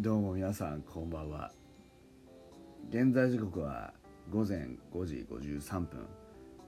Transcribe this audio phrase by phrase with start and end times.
[0.00, 1.50] どうも皆さんこんばんは。
[2.88, 3.92] 現在時刻は
[4.30, 6.06] 午前5時53分、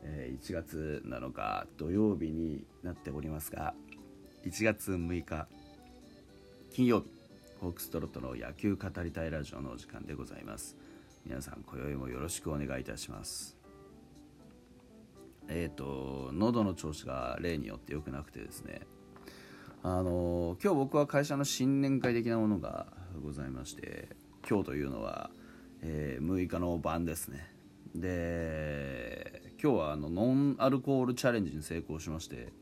[0.02, 3.72] えー1月7日土曜日になっておりますが
[4.44, 5.46] 1月6日
[6.72, 7.12] 金曜日
[7.60, 10.76] ホークストロットの野球語りたいラジオのお時間でございます。
[11.24, 13.56] 皆さん今宵もよろしくお願いいたします。
[15.46, 18.80] えっ、と喉の調子が例によって良くなくてですね。
[19.84, 24.08] あの今日僕は会社の新年会的なものがございまして
[24.48, 25.30] 今日というのは、
[25.82, 27.54] えー6日の晩ですね。
[27.94, 32.52] で今日はあのノンアルコールチャレンジに成功しまして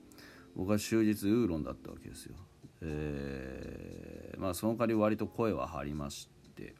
[0.56, 2.34] 僕は終日ウーロンだったわけですよ。
[2.82, 6.74] えーまあその代わり割と声は張りまして。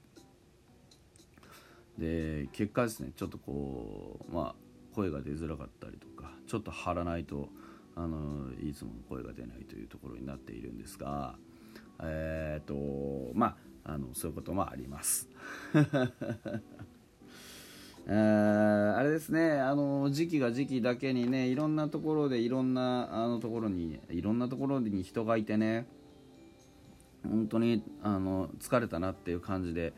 [1.98, 7.48] で結果ですねちょっとこうまあ声が出づらかったりとかちょっと張らないと
[7.96, 11.34] あのいつもの声が出ないというところになっているんですが
[12.02, 12.74] えっ、と
[13.34, 15.28] まああのそういうこともあります。
[18.10, 25.86] えあれですねあの時期が時期だけにねいろんなところでいろんなあのところにいろんなところに人がいてね
[27.22, 29.92] 本当にあの疲れたなっていう感じで、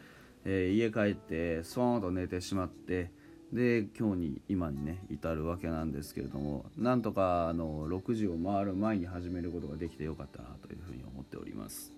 [0.45, 3.13] えー家帰ってスーンと寝てしまって
[3.53, 11.93] で今日に今にね至るわけなんですけれどもなんとかあの6時を回る前に始めることができてよかったなというふうに思っております。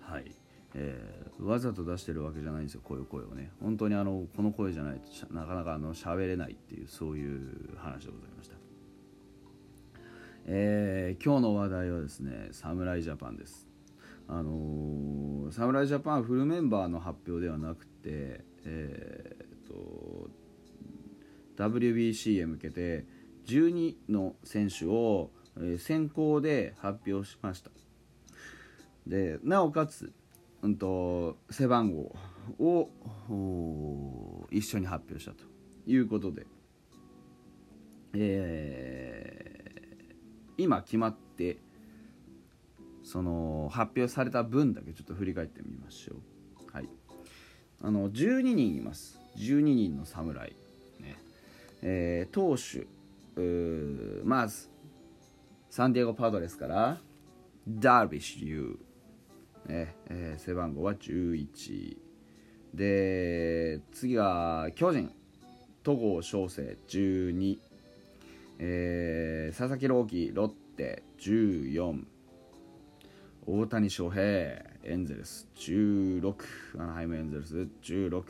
[0.00, 0.24] はい、
[0.74, 3.50] えーわざと出してるわけじゃないんですよこういう声をね。
[3.62, 8.56] 本当にあのこの声じゃないとなかなかあの喋れないっていうそういう話でございました。
[10.46, 13.68] えー今日の話題はですね侍ジャパンです。
[14.26, 20.28] あのー侍ジャパンフルメンバーの発表ではなくて、えーと
[21.68, 23.04] WBC へ向けて
[23.46, 25.30] 12の選手を、
[25.78, 27.70] 先行で発表しました。
[29.06, 30.12] でなおかつ、
[30.62, 32.14] うん、と背番号
[32.58, 35.44] を一緒に発表したと
[35.86, 36.46] いうことで、
[38.14, 39.50] えー
[40.60, 41.56] 今決まって
[43.02, 46.76] その発表された分だけちょっと振り返ってみましょう。
[46.76, 46.88] はい、
[47.82, 49.18] あの12人います。
[49.38, 50.54] 12人の侍、
[51.82, 52.86] えー投手
[54.24, 54.68] まず
[55.70, 56.98] サンディエゴ・パドレスから
[57.68, 58.78] ダルビッシュ有、
[59.66, 61.96] ねえー背番号は11
[62.74, 65.12] で次が巨人
[65.82, 67.58] 戸郷翔征12
[68.58, 72.04] えー佐々木朗希ロッテ14
[73.46, 74.62] 大谷翔平エ
[74.96, 76.34] ンゼルス16
[76.78, 78.24] アナハイムエンゼルス16、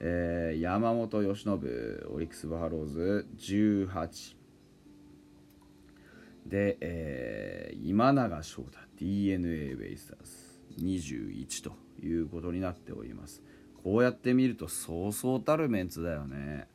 [0.00, 4.36] えー山本由伸オリックス・バファローズ18
[6.46, 10.48] で、えー今永翔太 d n a ベイスターズ
[10.80, 11.72] 21と
[12.04, 13.42] いうことになっております。
[13.82, 16.68] こうやって見るとそうそうたるメンツだよね。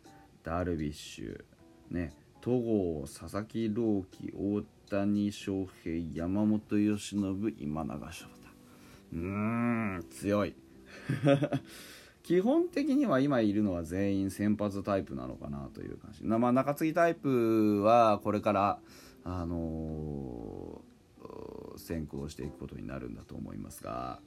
[0.44, 1.44] ダルビッシュ
[1.91, 2.13] ね。
[2.41, 8.50] 戸郷佐々木朗希大谷翔平山本由伸今永翔太。
[9.13, 10.55] うーん強い。
[12.23, 16.23] 基本的には今いるのは全員先発タイプなのかなという感じ。
[16.23, 18.79] まあ中継ぎタイプはこれから
[19.23, 20.94] あのー
[21.75, 24.19] 先行していくことになるんだと思いますが、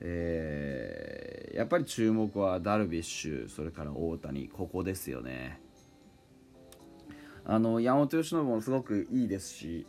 [0.00, 5.60] えーやっぱり注目はダルビッシュそれから大谷ここですよね。
[7.44, 9.86] あの山本由伸もすごくいいですし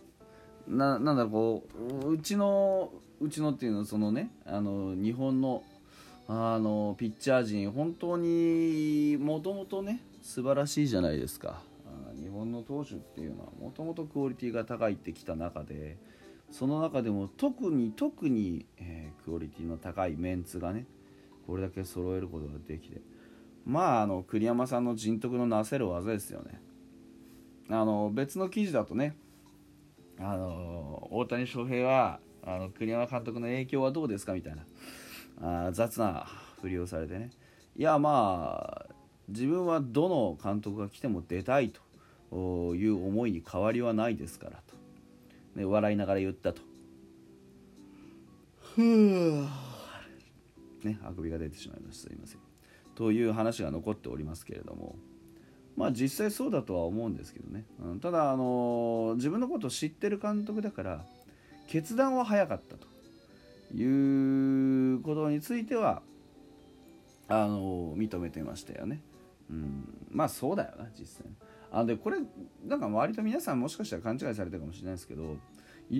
[0.68, 1.64] ななんだろうこ
[2.04, 5.64] ううちのうちのっていうのはそのねあの日本の
[6.28, 11.62] あのピッチャー陣本当にもともとね素晴らしいじゃないですか。
[12.20, 15.98] 日本の投手っていうのはもともとクオリティが高いってきた中で
[16.50, 20.86] その中でも特に特に、えークオリティの高いメンツがね
[21.46, 23.02] これだけ揃えることができて。
[23.66, 26.62] まああの栗山さんの人徳のなせる技ですよね。
[27.70, 29.16] あの別の記事だとね
[30.20, 34.64] あの大谷翔平はあの栗山監督の影響はどうですかみたいな。
[35.42, 36.26] あ雑な
[36.62, 37.32] ふりをされてね。
[37.78, 38.94] いやまあ
[39.28, 41.72] 自分はどの監督が来ても出たい
[42.32, 44.76] という思いに変わりはないですからと、
[45.60, 46.62] ね、笑いながら言ったと。
[48.76, 49.48] ふぅ
[50.84, 52.10] ねあくびが出てしまいました。
[52.10, 52.40] すいません。
[52.96, 54.96] という話が残っておりますけれども。
[55.76, 61.06] まあ実際そうだとは思うんですけどね、うん、ただあの自分のことを知ってる監督だから
[61.68, 62.88] 決断は早かったと
[63.74, 63.90] いう
[65.02, 66.02] ことについては
[67.28, 69.02] あの認めてましたよね、
[69.50, 71.26] うん、まあそうだよな実際
[71.72, 72.18] あでこれ
[72.66, 75.38] なんか割と皆さんもしかしたら勘違いされてるかもしれないですけど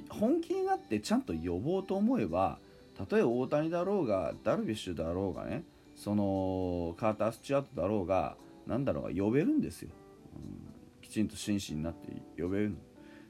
[0.10, 2.60] 本気になってちゃんと呼ぼうと思えば
[2.98, 5.64] たとえ大谷だろうがダルビッシュだろうがね
[5.96, 8.36] そのカーター・スチュアートだろうが
[8.68, 9.90] 何だろうが呼べるんですよ、
[10.36, 12.08] うん、きちんと真摯になって
[12.42, 12.76] 呼べる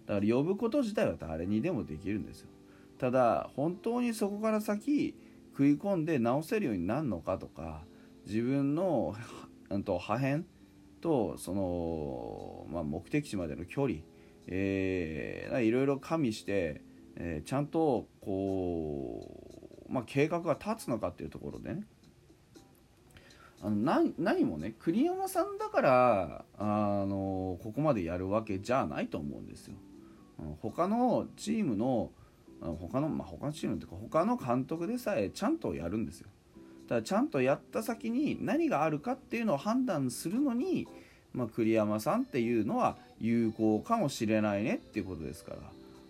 [0.06, 2.48] だから呼ぶこと自体は誰にでもできるんですよ。
[2.98, 5.16] ただ本当にそこから先
[5.56, 7.86] 食い込んで直せるようになるのかとか
[8.28, 9.16] 自分の
[9.70, 10.42] 破片
[11.00, 14.00] とその、まあ、目的地までの距離、
[14.48, 16.82] えー、いろいろ加味して、
[17.16, 21.84] えー、ちゃんとこう、まあ、計画が立つのかっていうところでね
[23.62, 29.76] あの何何もね栗山さんだからあのここまでやるわけじゃないと思うんですよ。
[30.62, 32.12] 他のチームの
[32.74, 36.30] 他の、まあ、他のチームというか他の監督でさえちゃんとやるんですよ。
[36.88, 40.88] ただちゃんとやった先に何があるかっていうのを判断するのに、
[41.34, 45.58] まあ、栗山さんっていうのは有効かもしれないねっていうことですから。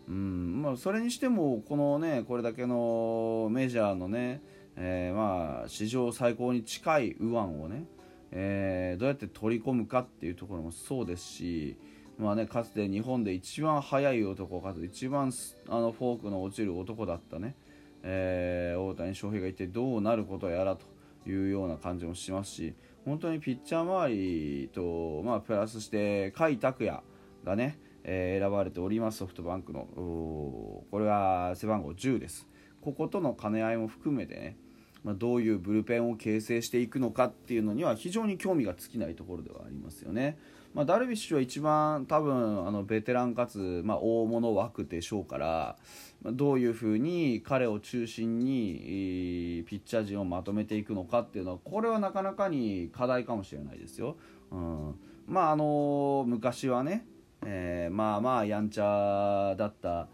[0.08, 4.42] うんまあ、それにしてもこのねこれだけのメジャーのね、
[4.76, 7.86] えー、まあ史上最高に近い右腕をね、
[8.32, 11.78] えー、どうやって取り込むかっていうところもそうですし、
[12.18, 15.34] まあね、かつて日本で一番速い男かつ一番
[15.68, 17.56] あのフォークの落ちる男だったね、
[18.04, 20.86] えー、大谷翔平が一体どうなることやらと
[21.30, 22.74] いうような感じもしますし
[23.04, 27.02] 本当にピッチャー周りと、まあ、プラスして甲斐拓也
[27.44, 29.82] がね、えー、選ばれておりますソフトバンクの。
[29.86, 32.48] これは背番号10です。
[32.82, 34.58] こことの兼ね合いも含めてね
[35.06, 40.36] まあ、どういうブルペンを形成していくのかっていうのには非常に興味が尽きないところではありますよね。
[40.76, 45.78] まあ、ダルビッシュは一番多分あのベテランかつ、まあ、大物枠でしょうから、
[46.22, 54.18] まあ、どういうふうに彼を中心にピッチャー陣をまとめていくのかっていうのはこれはなかなかに課題かもしれないですよ。
[54.52, 54.96] うん、
[55.28, 57.06] まああの昔はね、
[57.46, 60.10] えー、まあまあやんちゃだった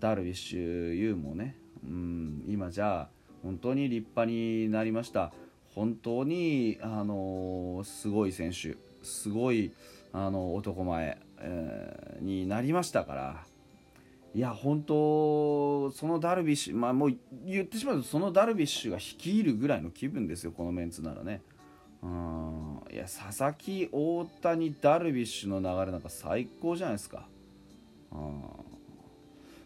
[0.00, 3.08] ダルビッシュ有もね、うん、今じゃあ
[3.44, 5.32] 本当に立派になりました
[5.72, 9.72] 本当にあのすごい選手すごい
[10.12, 13.44] あの男前、えー、になりましたから
[14.34, 21.42] いや本当そのダルビッシュまあもう言ってしまうとそのダルビッシュが率いるぐらいの気分ですよこのメンツならね。
[22.02, 27.26] うんいや佐々木大谷ダルビッシュの流れなんか最高じゃないですか。
[28.12, 28.42] うん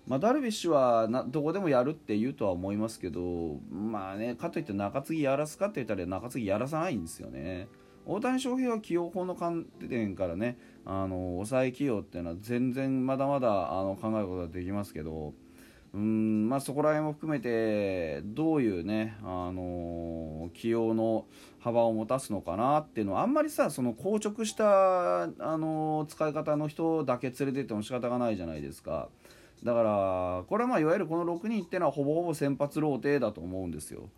[0.07, 7.69] まあ、ダルビッシュはなどこでもやるって言うとは思いますけどまあねかといって中継ぎやらすかって言ったら中継ぎやらさないんですよね。
[8.07, 15.33] 大谷翔平は起用法の観点からねあの抑え起用っていうのは全然まだまだあの考えることができますけど
[15.95, 21.27] うんまあ、そこら辺も含めてどういうね、あの起用の
[21.61, 29.09] 幅を持たすのかなっていうのはあんまりさその硬直した、あの使い方の人だけ連れてっても仕方がないじゃないですか
[29.63, 34.11] だからこれはまあいわゆるこの6人っていうのはほぼほぼ先発ローテだと思うんですよ。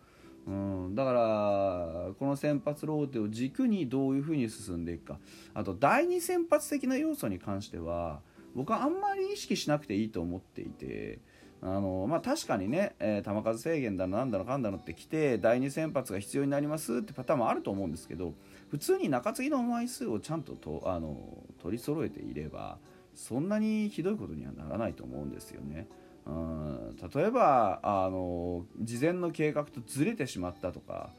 [0.46, 5.18] うん、だからこの先発ローテを軸にどういうふうに進んでいくか
[5.54, 8.20] あと第2先発的な要素に関しては
[8.54, 11.18] 僕はあんまり意識しなくていいと思っていて
[11.60, 18.34] あの、まあ、確かにね、えー、球数制限だのなんだのかんだのってきて第2先発が必要になりますってパターンもあると思うんですけど
[18.70, 21.16] 普通に中継ぎの枚数をちゃんととあの
[21.60, 22.78] 取り揃えていれば
[23.16, 25.88] そんなにひどいことにはならないと思うんですよね。
[26.26, 31.10] うん例えばあの事前の計画とずれてしまったとか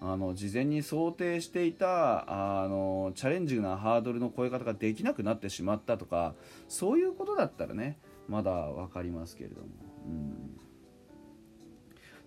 [0.00, 6.34] あの事前に想定していたあのチャレンジなハードルの超え方ができなくなってしまったとか
[6.68, 9.68] そういうことだったらねまだ分かりますけれども。
[10.06, 10.60] うん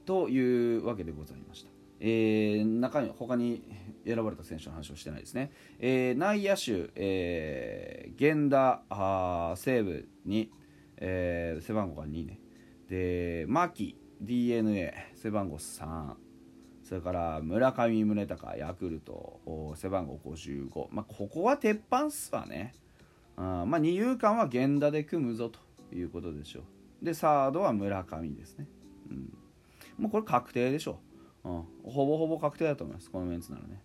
[0.10, 1.70] というわけでございました。
[2.00, 3.62] えー、中に他に
[4.04, 10.50] 選ばれた選手の話をしてないですね、えー、内野手、えー、源田西武に、
[11.00, 12.40] えー、背番号が2ね。
[12.90, 16.14] で牧 d n a 背番号3
[16.84, 22.74] それから村上宗隆ヤクルト背番号55、まあ、ここは鉄板っすわね。
[23.38, 25.60] あまあ二遊間は源田で組むぞと
[25.96, 26.62] いうことでしょ
[27.02, 27.06] う。
[27.06, 28.68] でサードは村上ですね、
[29.10, 29.34] うん、
[29.98, 31.00] もうこれ確定でしょ
[31.46, 33.10] う、うん、ほぼほぼ確定だと思います。
[33.12, 33.82] このメンツならね。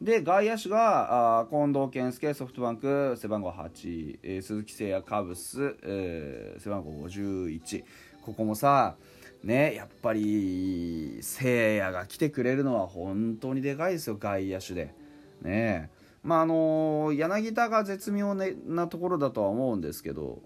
[0.00, 7.84] で外野手があ近藤健介ソフトバンク背番号8、えー、鈴木誠也カブス、えー、背番号51
[8.22, 8.96] ここもさ
[9.42, 14.94] ねやっぱり誠也が来てくれるのは本当にでかいですよ外野手で。
[15.42, 15.90] ね
[16.24, 20.40] まああの柳田が絶妙なところだとは思うんですけど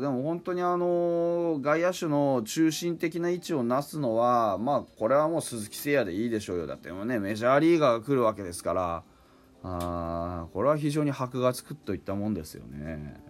[0.00, 6.66] でも本当にあの外野手の中心的な位置をなすのはまあこれはもう鈴木誠也でいいでしょうよ。
[6.66, 9.04] だってもうねメジャーリーガーが来るわけですから
[9.62, 13.20] あこれは非常に箔がつくといったもんですよね、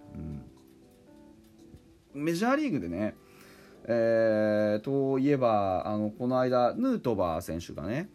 [2.15, 3.17] うん、メジャーリーグでね
[3.87, 8.09] えー、といえばあのこの間ヌートバー選手がね、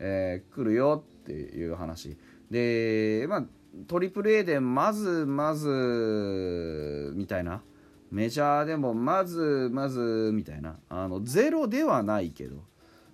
[0.00, 2.16] えー、来るよっていう話。
[2.52, 3.44] で、まあ、
[3.86, 7.62] トリプル A でまずまずみたいな。
[8.10, 10.76] メジャーでもまずまずみたいな。
[10.90, 12.62] あのゼロではないけど。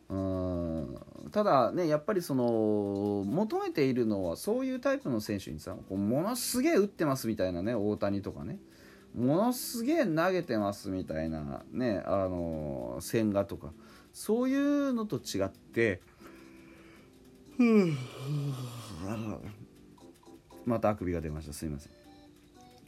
[0.08, 1.30] うん。
[1.30, 8.58] ただねやっぱりその求めているのはそういうタイプの選手にさこうものすげえ打ってますみたいなね大谷とかね。
[9.14, 13.70] ものすげえ投げてますみたいなねあの千賀とか。
[14.12, 16.00] そういうのと違って。
[20.66, 21.52] またあくびが出ました。
[21.52, 21.92] すいません。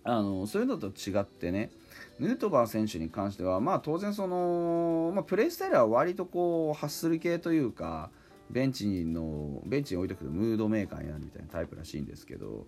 [0.03, 1.71] あのそういうのと違ってね
[2.19, 8.11] ヌートバー選手に関しては、まあ、当然その、まあ、プレースタイルは割とこうハッスル系というか
[8.51, 12.67] ベンチのベンチに置いとくとムードメーカーになるみたいなタイプらしいんですけど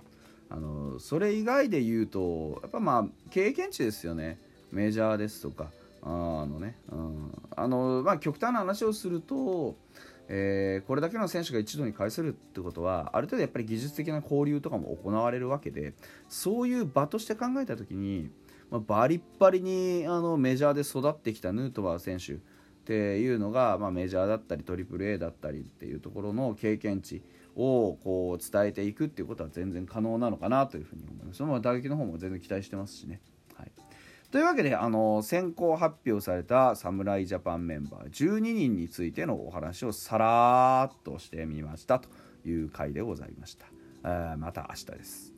[0.50, 4.38] あのそれ以外で言うとやっぱまあ経験値ですよね。
[4.70, 5.70] メジャーですとか
[6.02, 6.08] あ
[6.46, 9.76] のね、うん、あのまあ極端な話をすると、
[10.34, 15.92] えー、これだけの選手が一度に返せるってことはある程度やっぱり技術的な交流とかも行われるわけで
[16.30, 18.30] そういう場として考えた時に
[18.72, 22.36] まあ、バリッバリにあのメジャーで育ってきたヌートバー選手っ
[22.86, 27.22] ていうのが、まあ、メジャーだったり AAA だったりっていうところの経験値
[27.54, 33.20] をこう伝えていくっていうことは全然可能なのかなというふうに思いますその打撃の方も全然期待してますしね。
[34.32, 42.08] というわけであの先行発表された侍ジャパンメンバー12人についてのお話をさらっとしてみましたと
[42.46, 43.66] いう回でございました。
[44.38, 45.31] また明日です。